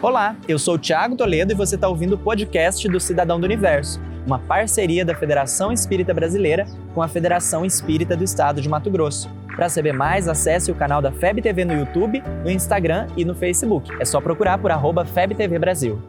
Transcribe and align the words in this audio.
Olá, 0.00 0.36
eu 0.46 0.60
sou 0.60 0.74
o 0.74 0.78
Thiago 0.78 1.16
Toledo 1.16 1.52
e 1.52 1.56
você 1.56 1.74
está 1.74 1.88
ouvindo 1.88 2.12
o 2.12 2.18
podcast 2.18 2.88
do 2.88 3.00
Cidadão 3.00 3.40
do 3.40 3.44
Universo, 3.44 4.00
uma 4.24 4.38
parceria 4.38 5.04
da 5.04 5.12
Federação 5.12 5.72
Espírita 5.72 6.14
Brasileira 6.14 6.68
com 6.94 7.02
a 7.02 7.08
Federação 7.08 7.64
Espírita 7.64 8.16
do 8.16 8.22
Estado 8.22 8.60
de 8.60 8.68
Mato 8.68 8.92
Grosso. 8.92 9.28
Para 9.56 9.68
saber 9.68 9.92
mais, 9.92 10.28
acesse 10.28 10.70
o 10.70 10.74
canal 10.76 11.02
da 11.02 11.10
FEB 11.10 11.42
TV 11.42 11.64
no 11.64 11.72
YouTube, 11.72 12.22
no 12.44 12.50
Instagram 12.50 13.08
e 13.16 13.24
no 13.24 13.34
Facebook. 13.34 13.90
É 13.98 14.04
só 14.04 14.20
procurar 14.20 14.58
por 14.58 14.70
arroba 14.70 15.04
FebTV 15.04 15.58
Brasil. 15.58 16.00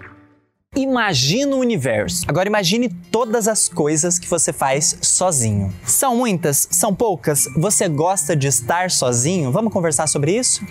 Imagina 0.76 1.56
o 1.56 1.60
universo. 1.60 2.26
Agora 2.28 2.48
imagine 2.48 2.90
todas 2.90 3.48
as 3.48 3.68
coisas 3.68 4.20
que 4.20 4.30
você 4.30 4.54
faz 4.54 5.00
sozinho. 5.02 5.74
São 5.84 6.16
muitas? 6.16 6.68
São 6.70 6.94
poucas? 6.94 7.46
Você 7.58 7.90
gosta 7.90 8.36
de 8.36 8.46
estar 8.48 8.92
sozinho? 8.92 9.52
Vamos 9.52 9.74
conversar 9.74 10.06
sobre 10.06 10.38
isso? 10.38 10.64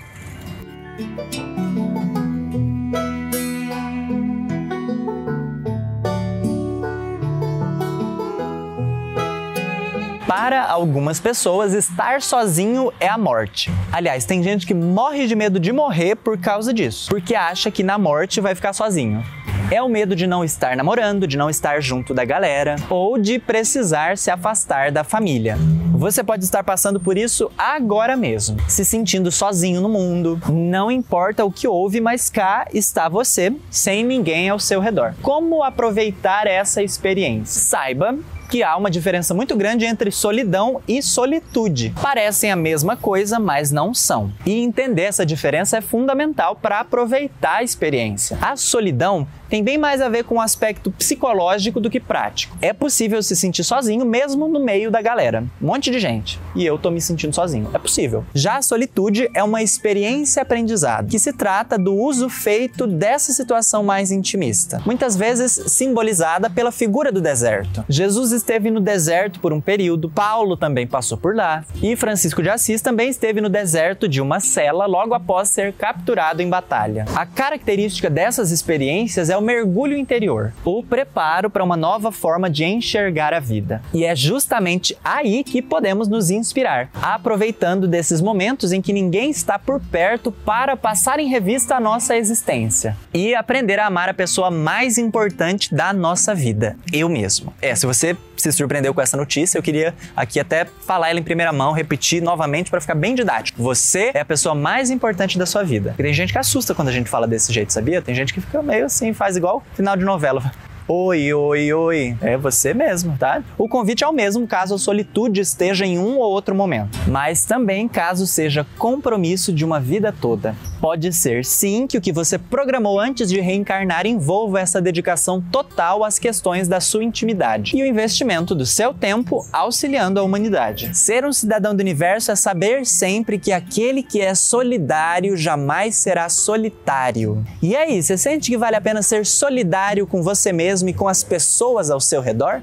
Para 10.28 10.62
algumas 10.62 11.18
pessoas, 11.18 11.72
estar 11.72 12.20
sozinho 12.20 12.92
é 13.00 13.08
a 13.08 13.16
morte. 13.16 13.72
Aliás, 13.90 14.26
tem 14.26 14.42
gente 14.42 14.66
que 14.66 14.74
morre 14.74 15.26
de 15.26 15.34
medo 15.34 15.58
de 15.58 15.72
morrer 15.72 16.16
por 16.16 16.36
causa 16.36 16.70
disso, 16.70 17.08
porque 17.08 17.34
acha 17.34 17.70
que 17.70 17.82
na 17.82 17.96
morte 17.96 18.38
vai 18.38 18.54
ficar 18.54 18.74
sozinho. 18.74 19.24
É 19.70 19.82
o 19.82 19.88
medo 19.88 20.14
de 20.14 20.26
não 20.26 20.44
estar 20.44 20.76
namorando, 20.76 21.26
de 21.26 21.38
não 21.38 21.48
estar 21.48 21.80
junto 21.80 22.12
da 22.12 22.26
galera 22.26 22.76
ou 22.90 23.16
de 23.16 23.38
precisar 23.38 24.18
se 24.18 24.30
afastar 24.30 24.92
da 24.92 25.02
família. 25.02 25.56
Você 25.94 26.22
pode 26.22 26.44
estar 26.44 26.62
passando 26.62 27.00
por 27.00 27.16
isso 27.16 27.50
agora 27.56 28.14
mesmo, 28.14 28.58
se 28.68 28.84
sentindo 28.84 29.32
sozinho 29.32 29.80
no 29.80 29.88
mundo. 29.88 30.38
Não 30.50 30.90
importa 30.90 31.42
o 31.42 31.50
que 31.50 31.66
houve, 31.66 32.02
mas 32.02 32.28
cá 32.28 32.66
está 32.74 33.08
você, 33.08 33.50
sem 33.70 34.04
ninguém 34.04 34.50
ao 34.50 34.58
seu 34.58 34.78
redor. 34.78 35.14
Como 35.22 35.64
aproveitar 35.64 36.46
essa 36.46 36.82
experiência? 36.82 37.62
Saiba 37.62 38.14
que 38.48 38.62
há 38.62 38.76
uma 38.76 38.90
diferença 38.90 39.34
muito 39.34 39.54
grande 39.56 39.84
entre 39.84 40.10
solidão 40.10 40.80
e 40.88 41.02
solitude. 41.02 41.92
Parecem 42.00 42.50
a 42.50 42.56
mesma 42.56 42.96
coisa, 42.96 43.38
mas 43.38 43.70
não 43.70 43.92
são. 43.92 44.32
E 44.46 44.52
entender 44.60 45.02
essa 45.02 45.26
diferença 45.26 45.76
é 45.76 45.80
fundamental 45.80 46.56
para 46.56 46.80
aproveitar 46.80 47.56
a 47.56 47.62
experiência. 47.62 48.38
A 48.40 48.56
solidão 48.56 49.26
tem 49.48 49.62
bem 49.62 49.78
mais 49.78 50.00
a 50.00 50.08
ver 50.08 50.24
com 50.24 50.36
o 50.36 50.40
aspecto 50.40 50.90
psicológico 50.90 51.80
do 51.80 51.90
que 51.90 52.00
prático. 52.00 52.56
É 52.60 52.72
possível 52.72 53.22
se 53.22 53.34
sentir 53.34 53.64
sozinho 53.64 54.04
mesmo 54.04 54.48
no 54.48 54.60
meio 54.60 54.90
da 54.90 55.00
galera. 55.00 55.44
Um 55.60 55.66
monte 55.66 55.90
de 55.90 55.98
gente. 55.98 56.38
E 56.54 56.64
eu 56.64 56.78
tô 56.78 56.90
me 56.90 57.00
sentindo 57.00 57.34
sozinho. 57.34 57.70
É 57.72 57.78
possível. 57.78 58.24
Já 58.34 58.58
a 58.58 58.62
solitude 58.62 59.28
é 59.34 59.42
uma 59.42 59.62
experiência 59.62 60.42
aprendizado, 60.42 61.08
que 61.08 61.18
se 61.18 61.32
trata 61.32 61.78
do 61.78 61.94
uso 61.94 62.28
feito 62.28 62.86
dessa 62.86 63.32
situação 63.32 63.82
mais 63.82 64.10
intimista, 64.10 64.82
muitas 64.84 65.16
vezes 65.16 65.52
simbolizada 65.66 66.50
pela 66.50 66.70
figura 66.70 67.10
do 67.10 67.20
deserto. 67.20 67.84
Jesus 67.88 68.32
esteve 68.32 68.70
no 68.70 68.80
deserto 68.80 69.40
por 69.40 69.52
um 69.52 69.60
período, 69.60 70.10
Paulo 70.10 70.56
também 70.56 70.86
passou 70.86 71.16
por 71.16 71.34
lá, 71.34 71.64
e 71.82 71.96
Francisco 71.96 72.42
de 72.42 72.50
Assis 72.50 72.82
também 72.82 73.08
esteve 73.08 73.40
no 73.40 73.48
deserto 73.48 74.08
de 74.08 74.20
uma 74.20 74.40
cela 74.40 74.86
logo 74.86 75.14
após 75.14 75.48
ser 75.48 75.72
capturado 75.72 76.42
em 76.42 76.48
batalha. 76.48 77.04
A 77.14 77.24
característica 77.24 78.10
dessas 78.10 78.50
experiências 78.50 79.30
é 79.30 79.37
o 79.38 79.42
mergulho 79.42 79.96
interior, 79.96 80.52
o 80.64 80.82
preparo 80.82 81.48
para 81.48 81.64
uma 81.64 81.76
nova 81.76 82.10
forma 82.12 82.50
de 82.50 82.64
enxergar 82.64 83.32
a 83.32 83.40
vida. 83.40 83.80
E 83.94 84.04
é 84.04 84.14
justamente 84.14 84.96
aí 85.04 85.44
que 85.44 85.62
podemos 85.62 86.08
nos 86.08 86.30
inspirar, 86.30 86.90
aproveitando 87.00 87.86
desses 87.86 88.20
momentos 88.20 88.72
em 88.72 88.82
que 88.82 88.92
ninguém 88.92 89.30
está 89.30 89.58
por 89.58 89.80
perto 89.80 90.32
para 90.32 90.76
passar 90.76 91.20
em 91.20 91.28
revista 91.28 91.76
a 91.76 91.80
nossa 91.80 92.16
existência 92.16 92.96
e 93.14 93.34
aprender 93.34 93.78
a 93.78 93.86
amar 93.86 94.08
a 94.08 94.14
pessoa 94.14 94.50
mais 94.50 94.98
importante 94.98 95.74
da 95.74 95.92
nossa 95.92 96.34
vida, 96.34 96.76
eu 96.92 97.08
mesmo. 97.08 97.52
É, 97.62 97.74
se 97.74 97.86
você 97.86 98.16
se 98.42 98.52
surpreendeu 98.52 98.94
com 98.94 99.00
essa 99.00 99.16
notícia, 99.16 99.58
eu 99.58 99.62
queria 99.62 99.94
aqui 100.16 100.38
até 100.40 100.66
falar 100.86 101.10
ela 101.10 101.20
em 101.20 101.22
primeira 101.22 101.52
mão, 101.52 101.72
repetir 101.72 102.22
novamente 102.22 102.70
para 102.70 102.80
ficar 102.80 102.94
bem 102.94 103.14
didático. 103.14 103.62
Você 103.62 104.10
é 104.14 104.20
a 104.20 104.24
pessoa 104.24 104.54
mais 104.54 104.90
importante 104.90 105.38
da 105.38 105.46
sua 105.46 105.62
vida. 105.62 105.94
E 105.98 106.02
tem 106.02 106.12
gente 106.12 106.32
que 106.32 106.38
assusta 106.38 106.74
quando 106.74 106.88
a 106.88 106.92
gente 106.92 107.08
fala 107.08 107.26
desse 107.26 107.52
jeito, 107.52 107.72
sabia? 107.72 108.02
Tem 108.02 108.14
gente 108.14 108.32
que 108.32 108.40
fica 108.40 108.62
meio 108.62 108.86
assim, 108.86 109.12
faz 109.12 109.36
igual 109.36 109.62
final 109.74 109.96
de 109.96 110.04
novela. 110.04 110.52
Oi, 110.90 111.34
oi, 111.34 111.70
oi. 111.70 112.16
É 112.22 112.38
você 112.38 112.72
mesmo, 112.72 113.14
tá? 113.18 113.42
O 113.58 113.68
convite 113.68 114.04
é 114.04 114.08
o 114.08 114.12
mesmo 114.12 114.46
caso 114.46 114.74
a 114.74 114.78
solitude 114.78 115.42
esteja 115.42 115.84
em 115.84 115.98
um 115.98 116.16
ou 116.16 116.32
outro 116.32 116.54
momento, 116.54 116.98
mas 117.06 117.44
também 117.44 117.86
caso 117.86 118.26
seja 118.26 118.66
compromisso 118.78 119.52
de 119.52 119.66
uma 119.66 119.78
vida 119.78 120.14
toda. 120.18 120.56
Pode 120.80 121.12
ser 121.12 121.44
sim 121.44 121.86
que 121.86 121.98
o 121.98 122.00
que 122.00 122.12
você 122.12 122.38
programou 122.38 123.00
antes 123.00 123.28
de 123.28 123.40
reencarnar 123.40 124.06
envolva 124.06 124.60
essa 124.60 124.80
dedicação 124.80 125.42
total 125.50 126.04
às 126.04 126.18
questões 126.18 126.68
da 126.68 126.80
sua 126.80 127.02
intimidade 127.02 127.76
e 127.76 127.82
o 127.82 127.86
investimento 127.86 128.54
do 128.54 128.64
seu 128.64 128.94
tempo 128.94 129.44
auxiliando 129.52 130.20
a 130.20 130.22
humanidade. 130.22 130.96
Ser 130.96 131.24
um 131.24 131.32
cidadão 131.32 131.74
do 131.74 131.80
universo 131.80 132.30
é 132.30 132.36
saber 132.36 132.86
sempre 132.86 133.38
que 133.38 133.52
aquele 133.52 134.02
que 134.02 134.20
é 134.20 134.34
solidário 134.34 135.36
jamais 135.36 135.96
será 135.96 136.28
solitário. 136.28 137.44
E 137.60 137.74
aí, 137.74 138.00
você 138.00 138.16
sente 138.16 138.50
que 138.50 138.56
vale 138.56 138.76
a 138.76 138.80
pena 138.80 139.02
ser 139.02 139.26
solidário 139.26 140.06
com 140.06 140.22
você 140.22 140.52
mesmo 140.52 140.88
e 140.88 140.94
com 140.94 141.08
as 141.08 141.24
pessoas 141.24 141.90
ao 141.90 142.00
seu 142.00 142.20
redor? 142.20 142.62